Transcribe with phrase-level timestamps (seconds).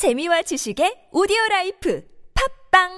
[0.00, 2.00] 재미와 지식의 오디오 라이프
[2.72, 2.88] 팟빵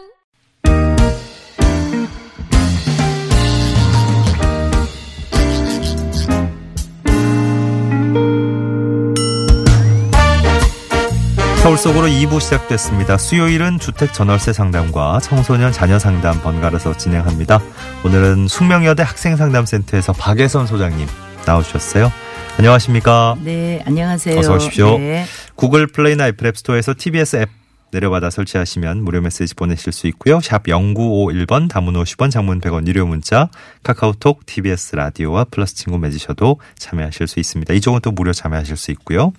[11.61, 13.19] 서울 속으로 2부 시작됐습니다.
[13.19, 17.61] 수요일은 주택 전월세 상담과 청소년 자녀 상담 번갈아서 진행합니다.
[18.05, 21.09] 오늘은 숙명여대 학생상담센터에서 박애선 소장님
[21.47, 22.13] 나오셨어요.
[22.59, 23.37] 안녕하십니까?
[23.43, 24.39] 네, 안녕하세요.
[24.39, 24.99] 어서 오십시오.
[24.99, 25.25] 네.
[25.55, 27.49] 구글 플레이나 애플 앱스토어에서 TBS 앱
[27.93, 30.41] 내려받아 설치하시면 무료 메시지 보내실 수 있고요.
[30.41, 33.51] 샵 0951번 단문 50원 장문 100원 유료 문자
[33.83, 37.75] 카카오톡 TBS 라디오와 플러스 친구 맺으셔도 참여하실 수 있습니다.
[37.75, 39.33] 이쪽은 또 무료 참여하실 수 있고요.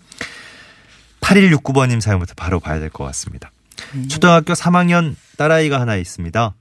[1.22, 3.52] 8169번님 사연부터 바로 봐야 될 것 같습니다.
[4.08, 6.54] 초등학교 3학년 딸아이가 하나 있습니다.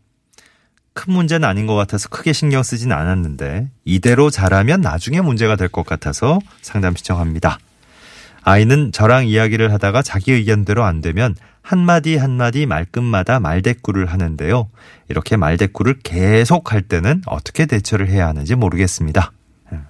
[0.94, 5.84] 큰 문제는 아닌 것 같아서 크게 신경 쓰진 않았는데 이대로 자라면 나중에 문제가 될 것
[5.84, 7.58] 같아서 상담 신청합니다.
[8.45, 14.69] 아이는 저랑 이야기를 하다가 자기 의견대로 안 되면 한마디 한마디 말끝마다 말대꾸를 하는데요.
[15.08, 19.33] 이렇게 말대꾸를 계속 할 때는 어떻게 대처를 해야 하는지 모르겠습니다.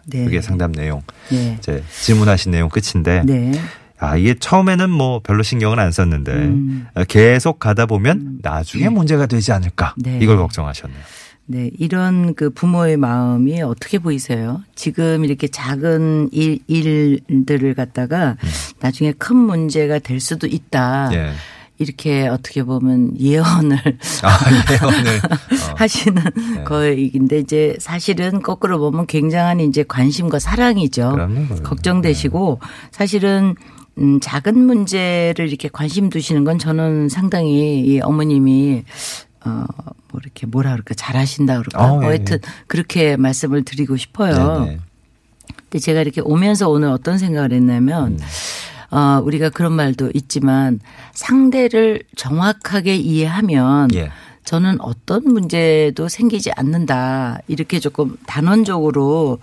[0.07, 0.25] 네.
[0.25, 1.03] 그게 상담 내용.
[1.31, 1.57] 네.
[1.59, 3.53] 이제 질문하신 내용 끝인데 네.
[3.99, 6.87] 아, 이게 처음에는 뭐 별로 신경을 안 썼는데 음.
[7.09, 10.19] 계속 가다 보면 나중에 문제가 되지 않을까 네.
[10.21, 11.01] 이걸 걱정하셨네요.
[11.47, 11.71] 네.
[11.79, 14.63] 이런 그 부모의 마음이 어떻게 보이세요?
[14.75, 18.37] 지금 이렇게 작은 일, 일들을 갖다가
[18.81, 21.09] 나중에 큰 문제가 될 수도 있다.
[21.09, 21.15] 음.
[21.15, 21.33] 예.
[21.79, 23.77] 이렇게 어떻게 보면 예언을
[24.23, 24.39] 아,
[24.71, 25.17] 예언을.
[25.27, 25.75] 어.
[25.77, 26.23] 하시는
[26.55, 26.65] 네.
[26.65, 31.11] 거인데 이제 사실은 거꾸로 보면 굉장한 이제 관심과 사랑이죠.
[31.11, 31.63] 그럼요, 그럼요.
[31.65, 32.61] 걱정되시고
[32.93, 33.57] 사실은
[33.99, 38.85] 음, 작은 문제를 이렇게 관심 두시는 건 저는 상당히 이 어머님이
[39.45, 39.65] 어,
[40.09, 44.65] 뭐 이렇게 뭐라 그럴까 잘하신다 그럴까 아, 뭐 예, 하여튼 그렇게 말씀을 드리고 싶어요.
[44.65, 44.81] 네네.
[45.57, 48.19] 근데 제가 이렇게 오면서 오늘 어떤 생각을 했냐면
[48.91, 50.81] 어, 우리가 그런 말도 있지만
[51.15, 54.11] 상대를 정확하게 이해하면 예.
[54.45, 57.39] 저는 어떤 문제도 생기지 않는다.
[57.47, 59.39] 이렇게 조금 단원적으로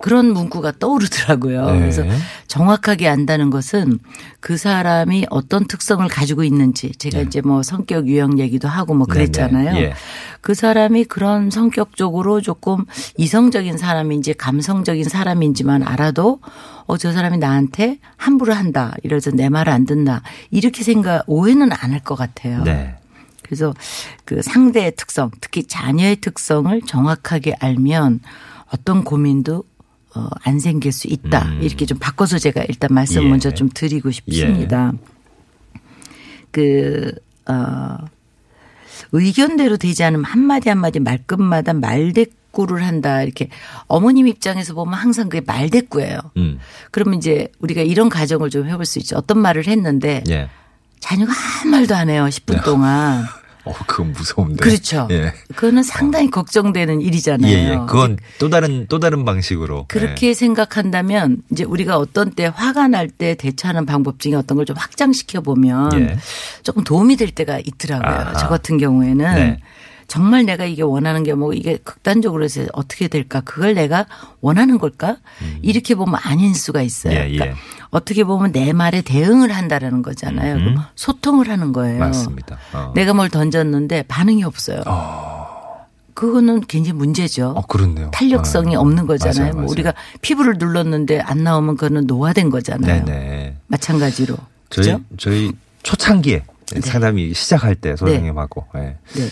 [0.00, 1.70] 그런 문구가 떠오르더라고요.
[1.72, 1.78] 네.
[1.80, 2.04] 그래서
[2.46, 3.98] 정확하게 안다는 것은
[4.40, 9.64] 그 사람이 어떤 특성을 가지고 있는지 제가 이제 뭐 성격 유형 얘기도 하고 뭐 그랬잖아요.
[9.64, 9.72] 네.
[9.72, 9.82] 네네.
[9.86, 9.94] 예.
[10.40, 12.84] 그 사람이 그런 성격적으로 조금
[13.16, 16.38] 이성적인 사람인지 감성적인 사람인지만 알아도
[16.86, 18.94] 어, 저 사람이 나한테 함부로 한다.
[19.02, 20.22] 이래서 내 말을 안 듣나.
[20.50, 22.62] 이렇게 생각, 오해는 안 할 것 같아요.
[22.62, 22.94] 네.
[23.42, 23.74] 그래서
[24.24, 28.20] 그 상대의 특성, 특히 자녀의 특성을 정확하게 알면
[28.70, 29.64] 어떤 고민도
[30.14, 31.44] 어, 안 생길 수 있다.
[31.46, 31.62] 음.
[31.62, 33.28] 이렇게 좀 바꿔서 제가 일단 말씀 예.
[33.28, 34.92] 먼저 좀 드리고 싶습니다.
[36.50, 37.12] 그,
[37.46, 37.96] 어,
[39.12, 43.22] 의견대로 되지 않으면 한마디 한마디 말끝마다 말대꾸를 한다.
[43.22, 43.48] 이렇게
[43.86, 46.18] 어머님 입장에서 보면 항상 그게 말대꾸예요.
[46.36, 46.58] 음.
[46.90, 49.16] 그러면 이제 우리가 이런 가정을 좀 해볼 수 있죠.
[49.16, 50.48] 어떤 말을 했는데 예.
[51.00, 51.32] 자녀가
[51.62, 52.26] 아무 말도 안 해요.
[52.26, 53.24] 10분 동안.
[53.68, 54.56] 어, 그건 무서운데.
[54.62, 55.06] 그렇죠.
[55.10, 55.32] 예.
[55.54, 57.52] 그거는 상당히 걱정되는 일이잖아요.
[57.52, 57.76] 예, 예.
[57.88, 59.86] 그건 또 다른 또 다른 방식으로.
[59.88, 64.76] 그렇게 생각한다면 이제 우리가 어떤 때 화가 날 때 대처하는 방법 중에 어떤 걸 좀
[64.76, 66.18] 확장시켜 보면 예.
[66.62, 68.10] 조금 도움이 될 때가 있더라고요.
[68.14, 68.32] 아하.
[68.34, 69.60] 저 같은 경우에는 네.
[70.08, 73.40] 정말 내가 이게 원하는 게 뭐 이게 극단적으로 해서 어떻게 될까?
[73.42, 74.06] 그걸 내가
[74.40, 75.18] 원하는 걸까?
[75.62, 77.12] 이렇게 보면 아닌 수가 있어요.
[77.12, 77.18] 음.
[77.18, 77.36] 예, 예.
[77.36, 77.60] 그러니까
[77.90, 80.56] 어떻게 보면 내 말에 대응을 한다라는 거잖아요.
[80.56, 80.76] 음.
[80.96, 81.98] 소통을 하는 거예요.
[82.00, 82.58] 맞습니다.
[82.72, 82.92] 어.
[82.94, 84.82] 내가 뭘 던졌는데 반응이 없어요.
[86.14, 87.50] 그거는 굉장히 문제죠.
[87.56, 88.10] 어, 그렇네요.
[88.12, 88.80] 탄력성이 어.
[88.80, 89.38] 없는 거잖아요.
[89.40, 89.70] 맞아요, 뭐 맞아요.
[89.70, 93.04] 우리가 피부를 눌렀는데 안 나오면 그거는 노화된 거잖아요.
[93.04, 93.56] 네네.
[93.68, 94.36] 마찬가지로.
[94.70, 95.00] 저희 그죠?
[95.16, 95.52] 저희
[95.84, 96.42] 초창기에
[96.82, 98.96] 상담이 시작할 때 소장님하고 예.
[99.14, 99.28] 네.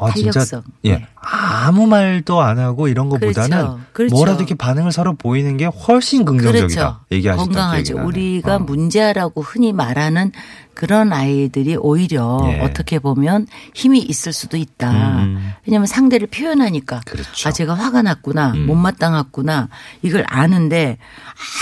[0.00, 0.62] 아, 진짜.
[0.84, 0.92] 예.
[0.92, 1.06] 네.
[1.16, 3.80] 아무 말도 안 하고 이런 것보다는 그렇죠.
[3.92, 4.14] 그렇죠.
[4.14, 6.66] 뭐라도 이렇게 반응을 서로 보이는 게 훨씬 긍정적이다.
[6.66, 6.96] 그렇죠.
[7.10, 8.06] 얘기하셨던 건강하죠.
[8.06, 8.58] 우리가 어.
[8.60, 10.32] 문제라고 흔히 말하는
[10.78, 12.60] 그런 아이들이 오히려 예.
[12.60, 14.92] 어떻게 보면 힘이 있을 수도 있다.
[15.24, 15.52] 음.
[15.66, 17.48] 왜냐하면 상대를 표현하니까 그렇죠.
[17.48, 18.66] 아 제가 화가 났구나, 음.
[18.66, 19.70] 못마땅했구나
[20.02, 20.98] 이걸 아는데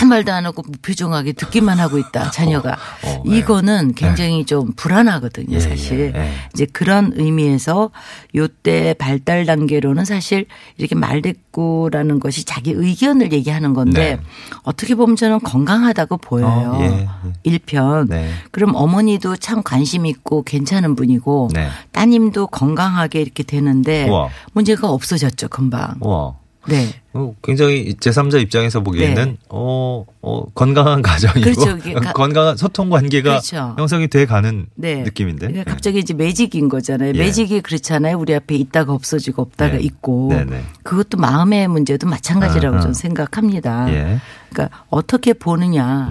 [0.00, 3.38] 아무 말도 안 하고 무표정하게 듣기만 하고 있다 자녀가 어, 네.
[3.38, 6.32] 이거는 굉장히 좀 불안하거든요 예, 사실 예, 예.
[6.54, 7.90] 이제 그런 의미에서
[8.34, 10.46] 요때 발달 단계로는 사실
[10.76, 14.22] 이렇게 말대꾸라는 것이 자기 의견을 얘기하는 건데 네.
[14.62, 16.72] 어떻게 보면 저는 건강하다고 보여요.
[16.74, 17.08] 어, 예, 예.
[17.44, 18.08] 일편.
[18.08, 18.30] 네.
[18.50, 21.68] 그럼 어머니 도 참 관심 있고 괜찮은 분이고 네.
[21.92, 24.28] 따님도 건강하게 이렇게 되는데 우와.
[24.52, 25.94] 문제가 없어졌죠 금방.
[26.00, 26.34] 와.
[26.68, 26.88] 네.
[27.14, 29.36] 어, 굉장히 제3자 입장에서 보기에는 네.
[29.50, 31.78] 어, 어, 건강한 가정이고 그렇죠.
[32.00, 33.74] 가- 건강한 소통 관계가 그렇죠.
[33.78, 35.02] 형성이 돼 가는 네.
[35.04, 35.46] 느낌인데.
[35.46, 37.10] 그러니까 갑자기 이제 매직인 거잖아요.
[37.14, 37.18] 예.
[37.18, 38.18] 매직이 그렇잖아요.
[38.18, 39.82] 우리 앞에 있다가 없어지고 없다가 네.
[39.84, 40.30] 있고.
[40.30, 40.64] 네네.
[40.82, 42.80] 그것도 마음의 문제도 마찬가지라고 아하.
[42.82, 43.88] 저는 생각합니다.
[43.94, 44.18] 예.
[44.50, 46.10] 그러니까 어떻게 보느냐.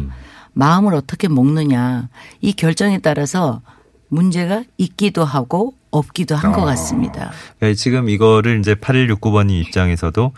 [0.56, 2.08] 마음을 어떻게 먹느냐
[2.42, 3.62] 이 결정에 따라서
[4.08, 6.66] 문제가 있기도 하고 없기도 한것 어.
[6.66, 7.32] 같습니다.
[7.60, 10.32] 네, 지금 이거를 이제 8169번님 입장에서도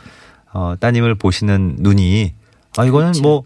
[0.53, 2.33] 어, 따님을 보시는 눈이
[2.77, 3.21] 아 이거는 그렇죠.
[3.21, 3.43] 뭐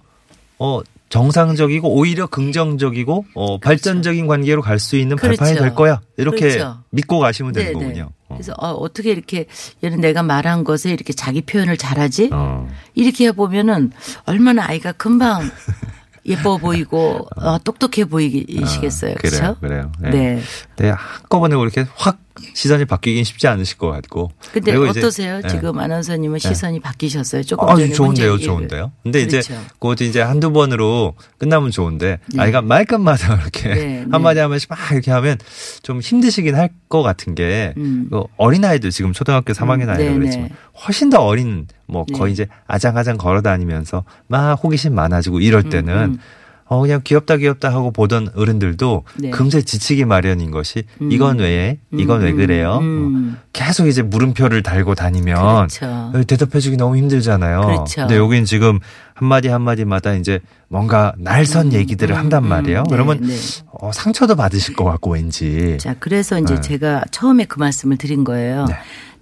[0.59, 5.39] 어, 정상적이고 오히려 긍정적이고 어, 발전적인 관계로 갈 수 있는 그렇죠.
[5.39, 5.99] 발판이 될 거야.
[6.17, 6.79] 이렇게 그렇죠.
[6.91, 7.85] 믿고 가시면 되는 네네.
[7.85, 8.09] 거군요.
[8.29, 8.35] 어.
[8.35, 9.45] 그래서 어, 어떻게 이렇게
[9.83, 12.29] 얘는 내가 말한 것에 이렇게 자기 표현을 잘하지?
[12.31, 12.67] 어.
[12.95, 13.91] 이렇게 해 보면은
[14.25, 15.41] 얼마나 아이가 금방
[16.25, 19.11] 예뻐 보이고 어, 똑똑해 보이시겠어요.
[19.13, 19.55] 아, 그래요, 그렇죠?
[19.59, 19.91] 그래요.
[20.01, 20.09] 네.
[20.11, 20.41] 네.
[20.77, 22.19] 네, 한꺼번에 그렇게 확
[22.53, 24.31] 시선이 바뀌긴 쉽지 않으실 것 같고.
[24.53, 25.41] 근데 그리고 이제- 어떠세요?
[25.41, 25.47] 네.
[25.49, 27.43] 지금 아나운서님은 시선이 바뀌셨어요.
[27.43, 28.37] 조금 아, 전에 좋은데요.
[28.39, 28.91] 좋은데요.
[29.03, 29.53] 근데 그렇죠.
[29.53, 32.41] 이제 그것도 이제 한두 번으로 끝나면 좋은데 네.
[32.41, 35.37] 아이가 말끝마다 이렇게 네, 한마디 한마디씩 막 이렇게 하면
[35.83, 38.07] 좀 힘드시긴 할 것 같은 게 음.
[38.11, 40.55] 그 어린 아이들 지금 초등학교 3학년 음, 아이들 네, 그랬지만 네.
[40.85, 42.17] 훨씬 더 어린 뭐 네.
[42.17, 46.19] 거의 이제 아장아장 걸어 다니면서 막 호기심 많아지고 이럴 때는 음.
[46.65, 49.29] 어 그냥 귀엽다 귀엽다 하고 보던 어른들도 네.
[49.29, 51.11] 금세 지치기 마련인 것이 음.
[51.11, 52.77] 이건 왜 이건 왜 음, 그래요?
[52.81, 53.35] 음.
[53.37, 56.11] 어, 계속 이제 물음표를 달고 다니면 그렇죠.
[56.15, 57.61] 여기 대답해주기 너무 힘들잖아요.
[57.65, 58.01] 그렇죠.
[58.01, 58.79] 근데 여긴 지금
[59.13, 60.39] 한마디 한마디마다 이제
[60.69, 62.83] 뭔가 날선 얘기들을 한단 음, 말이에요.
[62.83, 63.35] 네, 그러면 네.
[63.73, 65.77] 어, 상처도 받으실 것 같고 왠지.
[65.77, 66.61] 자, 그래서 이제 네.
[66.61, 68.65] 제가 처음에 그 말씀을 드린 거예요.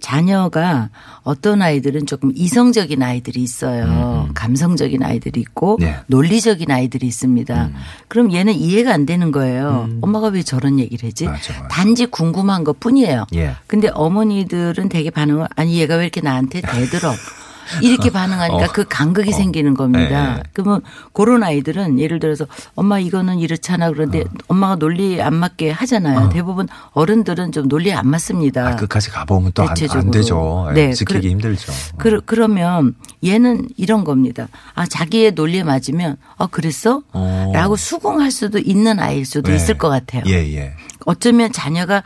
[0.00, 0.06] 네.
[0.08, 0.90] 자녀가
[1.22, 4.28] 어떤 아이들은 조금 이성적인 아이들이 있어요.
[4.34, 5.96] 감성적인 아이들이 있고 음, 네.
[6.06, 7.66] 논리적인 아이들이 있습니다.
[7.66, 7.74] 음.
[8.08, 9.88] 그럼 얘는 이해가 안 되는 거예요.
[10.00, 11.26] 엄마가 왜 저런 얘기를 했지?
[11.26, 11.68] 맞아, 맞아.
[11.68, 13.26] 단지 궁금한 것 뿐이에요.
[13.34, 13.54] 예.
[13.66, 17.12] 근데 어머니들은 되게 반응을 아니 얘가 왜 이렇게 나한테 대들어
[17.82, 18.68] 이렇게 반응하니까 어.
[18.72, 19.36] 그 간극이 어.
[19.36, 20.36] 생기는 겁니다.
[20.36, 20.42] 네.
[20.52, 20.80] 그러면
[21.12, 26.28] 그런 아이들은 예를 들어서 엄마 이거는 이렇잖아 그런데 엄마가 논리 안 맞게 하잖아요.
[26.30, 28.68] 대부분 어른들은 좀 논리에 안 맞습니다.
[28.68, 29.74] 아, 끝까지 가보면 또 안.
[29.74, 30.66] 되죠.
[30.70, 31.72] 예, 네, 지키기 그래- 힘들죠.
[31.98, 32.94] 그, 그러면
[33.24, 34.48] 얘는 이런 겁니다.
[34.74, 37.02] 아, 자기의 논리에 맞으면, 아, 그랬어?
[37.12, 37.50] 어.
[37.54, 39.56] 라고 수긍할 수도 있는 아이일 수도 예.
[39.56, 40.22] 있을 것 같아요.
[40.26, 40.72] 예, 예.
[41.06, 42.02] 어쩌면 자녀가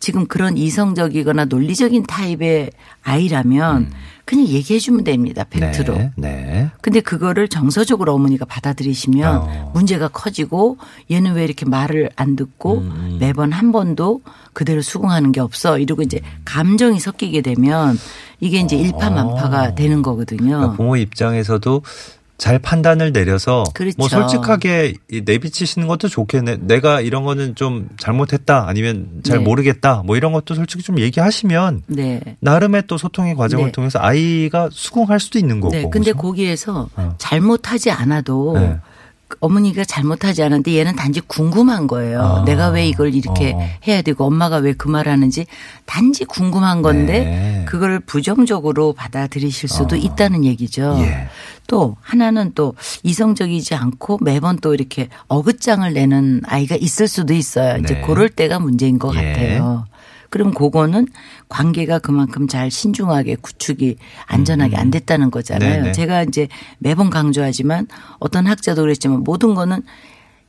[0.00, 2.70] 지금 그런 이성적이거나 논리적인 타입의
[3.02, 3.92] 아이라면
[4.24, 5.44] 그냥 얘기해 주면 됩니다.
[5.50, 5.94] 팩트로.
[5.94, 6.12] 네.
[6.16, 6.70] 네.
[6.80, 9.70] 근데 그거를 정서적으로 어머니가 받아들이시면 어.
[9.74, 10.78] 문제가 커지고
[11.10, 14.22] 얘는 왜 이렇게 말을 안 듣고 음, 매번 한 번도
[14.52, 17.98] 그대로 수긍하는 게 없어 이러고 이제 감정이 섞이게 되면
[18.40, 20.54] 이게 이제 일파만파가 되는 거거든요.
[20.54, 20.58] 어.
[20.58, 21.82] 그러니까 부모 입장에서도
[22.42, 23.94] 잘 판단을 내려서 그렇죠.
[23.98, 26.56] 뭐 솔직하게 이 내비치시는 것도 좋겠네.
[26.62, 29.44] 내가 이런 거는 좀 잘못했다 아니면 잘 네.
[29.44, 32.20] 모르겠다 뭐 이런 것도 솔직히 좀 얘기하시면 네.
[32.40, 33.70] 나름의 또 소통의 과정을 네.
[33.70, 35.72] 통해서 아이가 수긍할 수도 있는 거고.
[35.72, 35.82] 네.
[35.88, 36.20] 근데 그죠?
[36.20, 37.14] 거기에서 어.
[37.18, 38.76] 잘못하지 않아도 네.
[39.40, 42.20] 어머니가 잘못하지 않았는데 얘는 단지 궁금한 거예요.
[42.20, 42.44] 아.
[42.44, 43.60] 내가 왜 이걸 이렇게 어.
[43.86, 45.46] 해야 되고 엄마가 왜 그 말 하는지
[45.86, 47.64] 단지 궁금한 건데 네.
[47.66, 49.98] 그걸 부정적으로 받아들이실 수도 어.
[49.98, 50.96] 있다는 얘기죠.
[51.00, 51.28] 예.
[51.66, 57.78] 또 하나는 또 이성적이지 않고 매번 또 이렇게 어긋장을 내는 아이가 있을 수도 있어요.
[57.78, 58.00] 이제 네.
[58.02, 59.32] 그럴 때가 문제인 것 예.
[59.32, 59.84] 같아요.
[60.32, 61.06] 그럼 그거는
[61.50, 65.70] 관계가 그만큼 잘 신중하게 구축이 안전하게 안 됐다는 거잖아요.
[65.70, 65.82] 음.
[65.82, 65.92] 네네.
[65.92, 66.48] 제가 이제
[66.78, 67.86] 매번 강조하지만
[68.18, 69.82] 어떤 학자도 그랬지만 모든 거는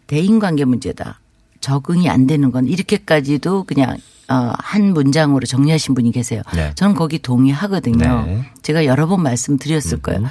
[0.07, 1.19] 대인 관계 문제다.
[1.59, 3.97] 적응이 안 되는 건 이렇게까지도 그냥
[4.29, 6.43] 어, 한 문장으로 정리하신 분이 계세요.
[6.55, 6.71] 네.
[6.75, 8.23] 저는 거기 동의하거든요.
[8.25, 8.45] 네.
[8.61, 10.23] 제가 여러 번 말씀드렸을 거예요.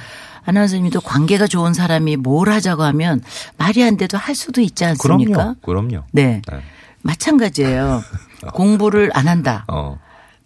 [0.45, 3.21] 아나운서님도 관계가 좋은 사람이 뭘 하자고 하면
[3.57, 5.55] 말이 안 돼도 할 수도 있지 않습니까?
[5.61, 5.87] 그럼요.
[5.89, 6.05] 그럼요.
[6.11, 6.41] 네.
[6.51, 6.59] 네.
[7.03, 8.01] 마찬가지예요.
[8.53, 9.65] 공부를 안 한다.
[9.67, 9.99] 어.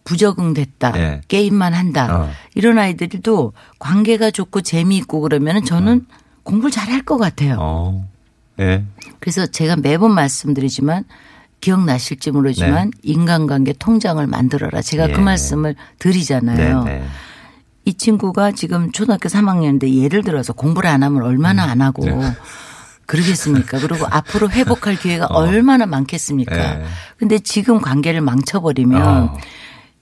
[0.03, 0.91] 부적응됐다.
[0.91, 1.21] 네.
[1.27, 2.07] 게임만 한다.
[2.15, 2.29] 어.
[2.55, 6.05] 이런 아이들도 관계가 좋고 재미있고 그러면은 저는
[6.43, 7.57] 공부를 잘할 것 같아요.
[7.59, 8.07] 어.
[8.59, 8.85] 예.
[9.19, 11.03] 그래서 제가 매번 말씀드리지만
[11.59, 14.81] 기억나실지 모르지만 인간관계 통장을 만들어라.
[14.81, 15.11] 제가 네.
[15.11, 15.15] 예.
[15.15, 16.83] 그 말씀을 드리잖아요.
[16.83, 17.05] 네, 네.
[17.85, 22.11] 이 친구가 지금 초등학교 3학년인데 예를 들어서 공부를 안 하면 얼마나 안 하고 네.
[23.07, 23.79] 그러겠습니까?
[23.79, 26.55] 그리고 앞으로 회복할 기회가 얼마나 많겠습니까?
[26.55, 26.83] 네.
[27.17, 29.37] 근데 지금 관계를 망쳐버리면 어.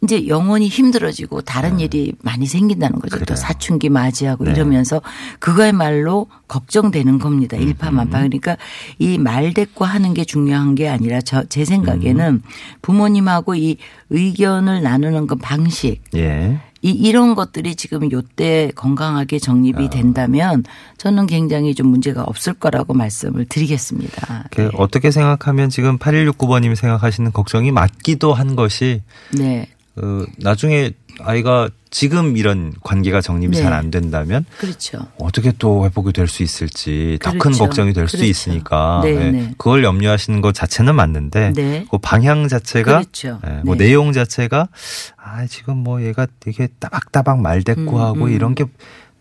[0.03, 3.15] 이제 영혼이 힘들어지고 다른 일이 많이 생긴다는 거죠.
[3.15, 3.25] 또 네.
[3.25, 3.35] 그래요.
[3.38, 4.51] 사춘기 맞이하고 네.
[4.51, 5.01] 이러면서
[5.39, 7.57] 그거야말로 걱정되는 음, 겁니다.
[7.57, 8.17] 일파만파.
[8.17, 8.57] 그러니까
[9.00, 12.41] 이 말대꾸 하는 게 중요한 게 아니라 저 제 생각에는 음.
[12.81, 13.77] 부모님하고 이
[14.09, 16.59] 의견을 나누는 그 방식 예.
[16.85, 19.39] 이 이런 것들이 지금 요때 건강하게 아.
[19.39, 20.63] 정립이 된다면
[20.97, 24.49] 저는 굉장히 좀 문제가 없을 거라고 말씀을 드리겠습니다.
[24.51, 29.01] 그 어떻게 생각하면 지금 8169번님이 생각하시는 걱정이 맞기도 한 것이
[29.35, 29.67] 네.
[29.97, 33.63] 어, 나중에 아이가 지금 이런 관계가 정립이 네.
[33.63, 35.07] 잘안 된다면 그렇죠.
[35.17, 37.59] 어떻게 또 회복이 될 수 있을지 더큰 그렇죠.
[37.59, 38.29] 걱정이 될수 그렇죠.
[38.29, 39.53] 있으니까 네, 예, 네.
[39.57, 41.85] 그걸 염려하시는 것 자체는 맞는데 네.
[41.89, 43.39] 그 방향 자체가 그렇죠.
[43.47, 43.85] 예, 뭐 네.
[43.85, 44.67] 내용 자체가
[45.15, 48.33] 아 지금 뭐 얘가 되게 따박따박 말대꾸하고 음, 음.
[48.33, 48.65] 이런 게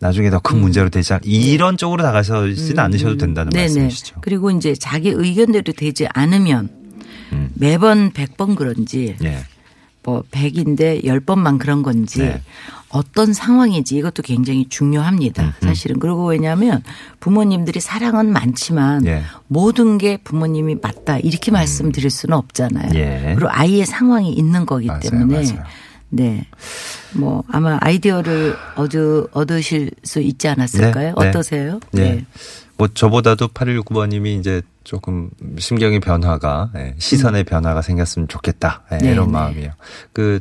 [0.00, 3.54] 나중에 더 큰 문제로 되지 않 이런 쪽으로 나가시지는 않으셔도 된다는 음.
[3.54, 3.62] 네네.
[3.66, 4.16] 말씀이시죠.
[4.20, 6.68] 그리고 이제 자기 의견대로 되지 않으면
[7.32, 7.50] 음.
[7.54, 9.44] 매번 100번 그런지 예.
[10.04, 12.42] 뭐 100인데 10번만 그런 건지 네.
[12.90, 15.56] 어떤 상황인지 이것도 굉장히 중요합니다.
[15.60, 15.98] 사실은.
[15.98, 16.82] 그리고 왜냐하면
[17.18, 19.22] 부모님들이 사랑은 많지만 예.
[19.48, 22.90] 모든 게 부모님이 맞다 이렇게 말씀드릴 수는 없잖아요.
[22.94, 23.32] 예.
[23.34, 25.64] 그리고 아이의 상황이 있는 거기 맞아요, 때문에 맞아요.
[26.10, 26.46] 네.
[27.14, 31.14] 뭐 아마 아이디어를 얻으, 얻으실 수 있지 않았을까요?
[31.14, 31.28] 네, 네.
[31.28, 31.80] 어떠세요?
[31.96, 32.24] 예.
[32.76, 38.98] 뭐 저보다도 8169번님이 이제 조금 심경의 변화가 예, 시선의 변화가 생겼으면 좋겠다 예, 음.
[38.98, 39.32] 네, 이런 네.
[39.32, 39.72] 마음이에요.
[40.12, 40.40] 그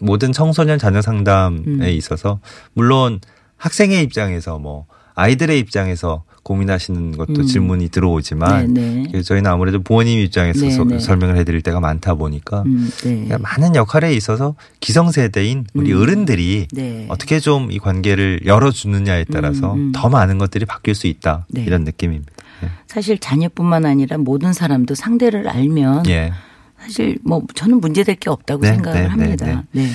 [0.00, 1.82] 모든 청소년 자녀 상담에 음.
[1.82, 2.40] 있어서
[2.72, 3.20] 물론
[3.56, 9.04] 학생의 입장에서 뭐 아이들의 입장에서 고민하시는 것도 질문이 들어오지만 음.
[9.12, 10.98] 네, 저희는 아무래도 부모님 입장에서 네, 소- 네.
[10.98, 13.24] 설명을 해드릴 때가 많다 보니까 음, 네.
[13.24, 17.06] 그러니까 많은 역할에 있어서 기성세대인 우리 어른들이 네.
[17.08, 19.92] 어떻게 좀 이 관계를 열어주느냐에 따라서 음, 음.
[19.94, 21.62] 더 많은 것들이 바뀔 수 있다 네.
[21.64, 22.32] 이런 느낌입니다.
[22.64, 22.68] 예.
[22.86, 26.32] 사실 자녀뿐만 아니라 모든 사람도 상대를 알면 예.
[26.80, 29.64] 사실 뭐 저는 문제될 게 없다고 네, 생각을 합니다.
[29.72, 29.86] 네.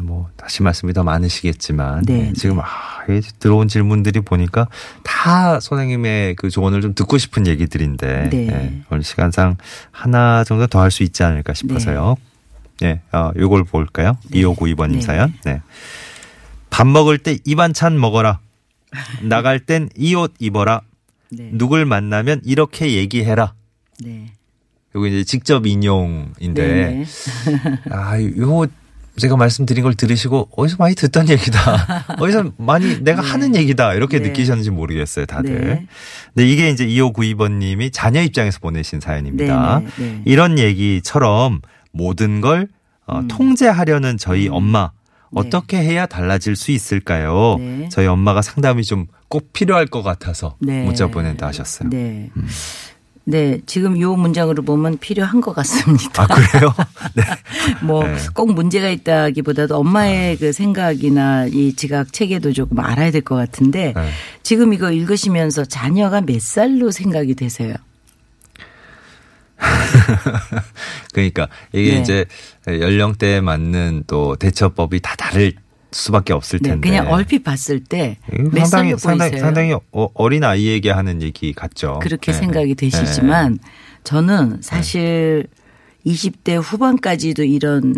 [0.00, 2.32] 뭐 다시 말씀이 더 많으시겠지만 네, 예, 네.
[2.34, 2.64] 지금 아,
[3.08, 4.68] 이 들어온 질문들이 보니까
[5.02, 8.48] 다 선생님의 그 조언을 좀 듣고 싶은 얘기들인데 네.
[8.48, 9.56] 예, 오늘 시간상
[9.90, 12.16] 하나 정도 더 할 수 있지 않을까 싶어서요.
[12.82, 14.16] 예, 어, 요걸 볼까요?
[14.32, 15.00] 2592번님 네.
[15.00, 15.34] 사연.
[15.44, 15.60] 네.
[16.70, 18.38] 밥 먹을 때 이 반찬 먹어라.
[19.22, 20.82] 나갈 땐 이 옷 입어라.
[21.30, 21.50] 네.
[21.52, 23.54] 누굴 만나면 이렇게 얘기해라.
[24.04, 24.32] 네.
[24.94, 27.04] 요거 이제 직접 인용인데 네.
[27.90, 28.66] 아, 요
[29.18, 32.16] 제가 말씀드린 걸 들으시고 어디서 많이 듣던 얘기다.
[32.18, 33.94] 어디서 많이 내가 하는 얘기다.
[33.94, 34.28] 이렇게 네.
[34.28, 35.60] 느끼셨는지 모르겠어요, 다들.
[35.60, 35.86] 네.
[36.34, 39.80] 근데 이게 이제 2592번 님이 자녀 입장에서 보내신 사연입니다.
[39.80, 40.22] 네, 네, 네.
[40.24, 41.60] 이런 얘기처럼
[41.92, 42.68] 모든 걸
[43.06, 43.28] 어, 음.
[43.28, 44.90] 통제하려는 저희 엄마
[45.34, 47.56] 어떻게 해야 달라질 수 있을까요?
[47.58, 47.88] 네.
[47.90, 50.84] 저희 엄마가 상담이 좀 꼭 필요할 것 같아서 네.
[50.84, 51.90] 문자 보낸다 하셨어요.
[51.90, 52.30] 네.
[53.30, 56.22] 네, 지금 요 문장으로 보면 필요한 것 같습니다.
[56.22, 56.74] 아, 그래요?
[57.14, 57.22] 네.
[57.82, 58.16] 뭐 네.
[58.32, 64.08] 꼭 문제가 있다기보다도 엄마의 그 생각이나 이 지각 체계도 조금 알아야 될 것 같은데 네.
[64.42, 67.74] 지금 이거 읽으시면서 자녀가 몇 살로 생각이 되세요?
[71.12, 72.00] 그러니까 이게 네.
[72.00, 72.24] 이제
[72.66, 75.52] 연령대에 맞는 또 대처법이 다 다를
[75.90, 76.88] 수밖에 없을 네, 텐데.
[76.88, 79.38] 그냥 얼핏 봤을 때몇 상당히 상당히?
[79.38, 81.98] 상당히 어- 어린 아이에게 하는 얘기 같죠.
[82.02, 82.38] 그렇게 네.
[82.38, 83.58] 생각이 되시지만
[84.04, 85.46] 저는 사실
[86.06, 87.94] 20대 후반까지도 이런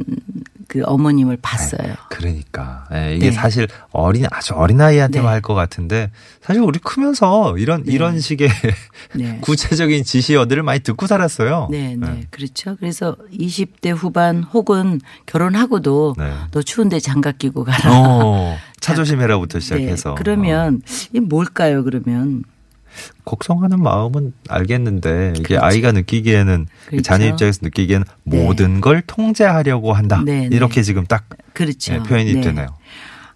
[0.71, 1.95] 그 어머님을 봤어요.
[2.11, 3.33] 그러니까 예, 이게 네.
[3.33, 5.33] 사실 어린 아주 어린 아이한테만 네.
[5.33, 8.49] 할것 같은데 사실 우리 크면서 이런 이런 식의
[9.17, 9.39] 네.
[9.43, 11.67] 구체적인 지시어들을 많이 듣고 살았어요.
[11.73, 12.25] 네, 네.
[12.31, 12.77] 그렇죠.
[12.79, 16.33] 그래서 20대 후반 혹은 결혼하고도 네.
[16.53, 17.91] 너 추운데 장갑 끼고 가라.
[17.93, 20.15] 어, 차 조심해라부터 시작해서 네.
[20.19, 22.45] 그러면 이게 뭘까요, 그러면?
[22.91, 25.65] 어, 걱정하는 마음은 알겠는데 이게 그렇죠.
[25.65, 27.03] 아이가 느끼기에는 그렇죠.
[27.03, 28.45] 자녀 입장에서 느끼기에는 네.
[28.45, 30.23] 모든 걸 통제하려고 한다.
[30.25, 30.57] 네, 네.
[30.57, 31.95] 이렇게 지금 딱 그렇죠.
[31.95, 32.41] 예, 표현이 네.
[32.41, 32.67] 되네요.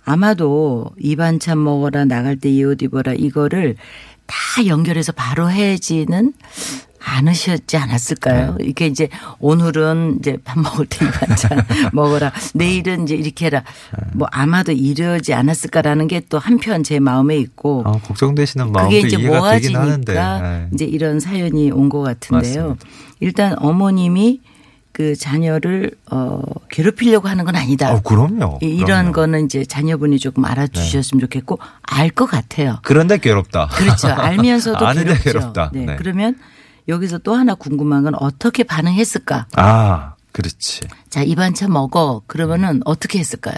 [0.04, 3.76] 아마도 이 반찬 먹어라 나갈 때 이 옷 입어라 이거를
[4.26, 4.34] 다
[4.66, 6.32] 연결해서 바로 해지는
[7.04, 8.56] 않으셨지 않았을까요?
[8.58, 8.64] 네.
[8.66, 9.08] 이게 이제
[9.38, 12.32] 오늘은 이제 밥 먹을 때이 반찬 먹어라.
[12.54, 13.62] 내일은 이제 이렇게 해라.
[13.96, 14.04] 네.
[14.14, 19.16] 뭐 아마도 이러지 않았을까라는 게 또 한편 제 마음에 있고 아, 걱정되시는 마음도 그게 이제
[19.18, 20.12] 이해가 되긴 하는데.
[20.14, 20.68] 모아지니까 네.
[20.72, 22.68] 이제 이런 사연이 온 것 같은데요.
[22.68, 22.84] 맞습니다.
[23.20, 24.40] 일단 어머님이
[24.92, 27.92] 그 자녀를 어 괴롭히려고 하는 건 아니다.
[27.92, 28.58] 어, 그럼요.
[28.62, 29.06] 이- 이런 그럼요.
[29.08, 29.12] 네.
[29.12, 32.78] 거는 이제 자녀분이 조금 알아주셨으면 좋겠고 알 것 같아요.
[32.84, 33.66] 그런데 괴롭다.
[33.72, 34.08] 그렇죠.
[34.08, 35.32] 알면서도 아는데 괴롭죠.
[35.52, 35.70] 괴롭다.
[35.74, 35.84] 네.
[35.86, 35.96] 네.
[35.96, 36.36] 그러면
[36.88, 39.46] 여기서 또 하나 궁금한 건 어떻게 반응했을까?
[39.56, 40.80] 아, 그렇지.
[41.08, 42.22] 자, 이 반찬 먹어.
[42.26, 43.56] 그러면은 어떻게 했을까요?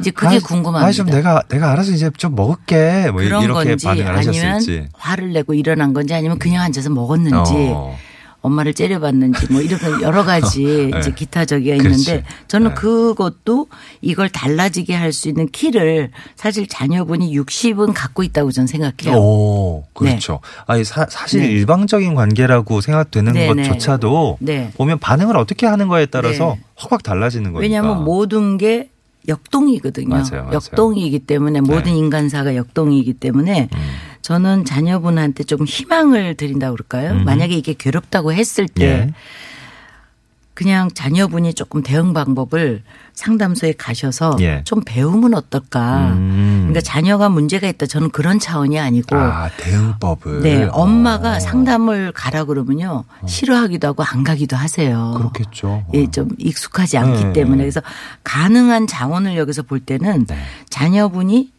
[0.00, 0.86] 이제 그게 아, 궁금합니다.
[0.88, 3.10] 아, 좀 내가 내가 알아서 이제 좀 먹을게.
[3.10, 4.88] 뭐 그런 이렇게 건지 반응을 아니면 하셨을지.
[4.94, 7.96] 화를 내고 일어난 건지 아니면 그냥 앉아서 먹었는지 어.
[8.42, 10.98] 엄마를 째려봤는지 뭐 이런 여러 가지 네.
[10.98, 12.24] 이제 기타 저기가 있는데 그렇지.
[12.48, 12.74] 저는 네.
[12.74, 13.68] 그것도
[14.00, 19.16] 이걸 달라지게 할 수 있는 키를 사실 자녀분이 60은 갖고 있다고 저는 생각해요.
[19.20, 20.40] 오, 그렇죠.
[20.66, 21.48] 아니 사, 사실 네.
[21.48, 23.62] 일방적인 관계라고 생각되는 네, 네.
[23.68, 24.70] 것조차도 네.
[24.76, 26.64] 보면 반응을 어떻게 하는 거에 따라서 네.
[26.76, 27.60] 확확 달라지는 거니까.
[27.60, 28.88] 왜냐하면 모든 게
[29.28, 30.08] 역동이거든요.
[30.08, 30.52] 맞아요, 맞아요.
[30.54, 31.98] 역동이기 때문에 모든 네.
[31.98, 33.78] 인간사가 역동이기 때문에 음.
[34.22, 37.22] 저는 자녀분한테 좀 희망을 드린다고 그럴까요?
[37.24, 39.14] 만약에 이게 괴롭다고 했을 때 예.
[40.54, 42.82] 그냥 자녀분이 조금 대응 방법을
[43.14, 44.62] 상담소에 가셔서 예.
[44.64, 46.12] 좀 배우면 어떨까.
[46.12, 46.58] 음.
[46.68, 47.86] 그러니까 자녀가 문제가 있다.
[47.86, 50.42] 저는 그런 차원이 아니고 아 대응법을.
[50.42, 51.40] 네, 엄마가 어.
[51.40, 53.04] 상담을 가라 그러면요.
[53.26, 55.14] 싫어하기도 하고 안 가기도 하세요.
[55.16, 55.84] 그렇겠죠.
[55.94, 57.32] 예, 좀 익숙하지 않기 네.
[57.32, 57.80] 때문에 그래서
[58.22, 60.36] 가능한 자원을 여기서 볼 때는 네.
[60.68, 61.50] 자녀분이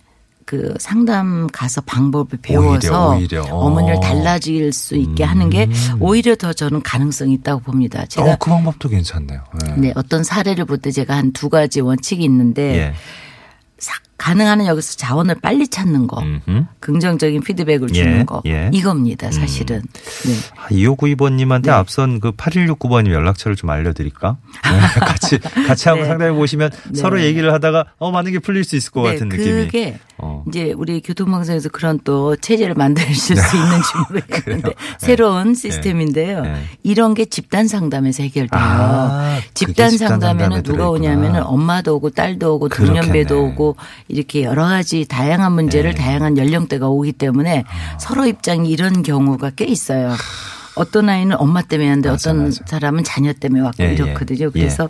[0.45, 3.55] 그 상담 가서 방법을 배워서 오히려, 오히려.
[3.55, 3.65] 어.
[3.67, 5.69] 어머니를 달라질 수 있게 하는 게
[5.99, 8.05] 오히려 더 저는 가능성이 있다고 봅니다.
[8.05, 9.41] 제가 어, 그 방법도 괜찮네요.
[9.67, 9.71] 예.
[9.77, 12.93] 네, 어떤 사례를 볼 때 제가 한 두 가지 원칙이 있는데 예.
[14.17, 16.65] 사- 가능한 한 여기서 자원을 빨리 찾는 거, 음흠.
[16.79, 18.69] 긍정적인 피드백을 주는 예, 거 예.
[18.71, 19.29] 이겁니다.
[19.31, 19.81] 사실은.
[20.25, 20.33] 네.
[20.57, 24.37] 아, 2592번님한테 앞선 그 8169번님 연락처를 좀 알려드릴까?
[24.63, 26.09] 네, 같이, 같이 한번 네.
[26.09, 26.99] 상담해 보시면 네.
[27.01, 29.65] 서로 얘기를 하다가 어, 많은 게 풀릴 수 있을 것 같은 네, 느낌이.
[29.65, 30.43] 그게 어.
[30.47, 36.41] 이제 우리 교통방송에서 그런 또 체제를 만드실 수 있는지 모르겠는데 새로운 시스템인데요.
[36.43, 36.63] 네.
[36.83, 38.61] 이런 게 집단 상담에서 해결돼요.
[38.61, 40.89] 아, 집단 집단 상담에 상담에는 누가.
[40.89, 42.69] 오냐면은 엄마도 오고 딸도 오고.
[42.69, 43.75] 동년배도 오고
[44.07, 45.95] 이렇게 여러 가지 다양한 문제를 네.
[45.95, 47.97] 다양한 연령대가 오기 때문에 아.
[47.97, 50.13] 서로 입장이 이런 경우가 꽤 있어요.
[50.75, 52.63] 어떤 아이는 엄마 때문에 하는데 맞아, 어떤 맞아.
[52.65, 53.93] 사람은 자녀 때문에 왔고 예, 예.
[53.93, 54.47] 이렇거든요.
[54.47, 54.49] 예.
[54.49, 54.89] 그래서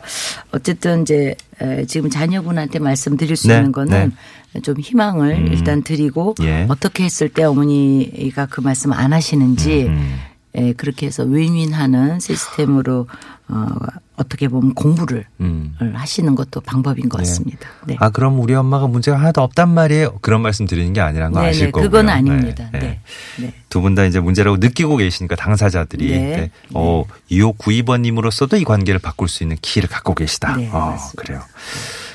[0.52, 4.14] 어쨌든 이제 에, 지금 자녀분한테 말씀드릴 수 네, 있는 거는
[4.62, 6.66] 좀 희망을 일단 드리고 예.
[6.70, 10.20] 어떻게 했을 때 어머니가 그 말씀 안 하시는지 음.
[10.56, 13.08] 예, 그렇게 해서 윈윈하는 시스템으로
[13.48, 13.68] 어,
[14.16, 15.76] 어떻게 보면 공부를 음.
[15.94, 17.24] 하시는 것도 방법인 것 네.
[17.24, 17.68] 같습니다.
[17.86, 17.98] 네.
[18.00, 20.20] 아, 그럼 우리 엄마가 문제가 하나도 없단 말이에요.
[20.22, 21.90] 그런 말씀 드리는 게 아니라는 거 네, 아실 네, 거고요.
[21.90, 22.70] 그건 아닙니다.
[22.72, 23.00] 네.
[23.40, 23.54] 네.
[23.70, 26.36] 두분 다 이제 문제라고 느끼고 계시니까 당사자들이 네.
[26.38, 26.52] 네.
[26.74, 30.56] 어, 2592번님으로서도 이 관계를 바꿀 수 있는 키를 갖고 계시다.
[30.56, 30.96] 네, 어.
[31.16, 31.42] 그래요.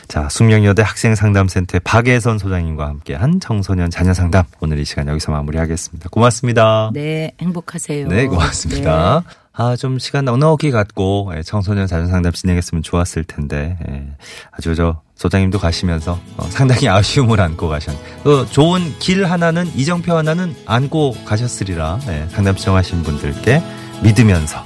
[0.09, 6.09] 자, 숙명여대 학생상담센터의 박예선 소장님과 함께한 청소년 자녀 상담 오늘 이 시간 여기서 마무리하겠습니다.
[6.09, 6.91] 고맙습니다.
[6.95, 8.09] 네, 행복하세요.
[8.09, 9.23] 네, 고맙습니다.
[9.27, 9.35] 네.
[9.53, 14.07] 아, 좀 시간 넉넉히 갖고 예, 청소년 자녀 상담 진행했으면 좋았을 텐데 예,
[14.53, 17.95] 아주 저 소장님도 가시면서 어, 상당히 아쉬움을 안고 가셨.
[18.23, 23.63] 그 좋은 길 하나는 이정표 하나는 안고 가셨으리라 예, 상담 시청하신 분들께
[24.05, 24.63] 믿으면서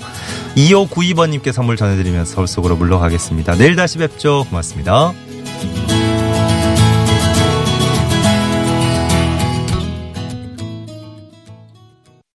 [0.57, 3.57] 2592번님께 선물 전해드리면서 서울 속으로 물러가겠습니다.
[3.57, 4.45] 내일 다시 뵙죠.
[4.51, 5.15] 고맙습니다.
[5.63, 5.92] Bye.